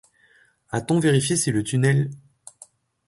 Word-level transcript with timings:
A-t-on 0.71 0.97
vérifié 0.99 1.35
si 1.35 1.51
le 1.51 1.63
tunnel 1.63 2.09